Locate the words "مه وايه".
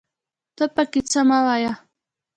1.29-1.73